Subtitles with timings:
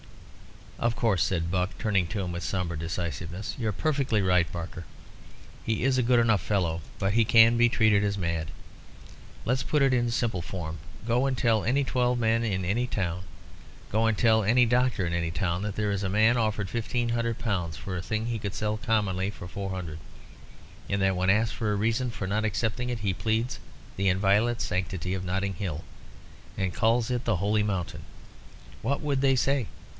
[0.79, 3.53] "Of course," said Buck, turning to him with sombre decisiveness.
[3.59, 4.83] "You're perfectly right, Barker.
[5.63, 8.49] He is a good enough fellow, but he can be treated as mad.
[9.45, 10.79] Let's put it in simple form.
[11.05, 13.21] Go and tell any twelve men in any town,
[13.91, 17.09] go and tell any doctor in any town, that there is a man offered fifteen
[17.09, 19.99] hundred pounds for a thing he could sell commonly for four hundred,
[20.89, 23.59] and that when asked for a reason for not accepting it he pleads
[23.97, 25.83] the inviolate sanctity of Notting Hill
[26.57, 28.01] and calls it the Holy Mountain.
[28.81, 29.67] What would they say?